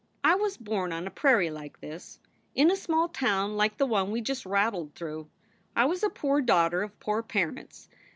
I 0.23 0.33
was 0.33 0.57
born 0.57 0.91
on 0.93 1.05
a 1.05 1.11
prairie 1.11 1.51
like 1.51 1.79
this 1.79 2.17
in 2.55 2.71
a 2.71 2.75
small 2.75 3.07
town 3.07 3.55
like 3.55 3.77
the 3.77 3.85
one 3.85 4.09
we 4.09 4.19
just 4.19 4.47
rattled 4.47 4.95
through. 4.95 5.29
I 5.75 5.85
was 5.85 6.01
a 6.01 6.09
poor 6.09 6.41
daughter 6.41 6.81
of 6.81 6.99
poor 6.99 7.21
parents. 7.21 7.87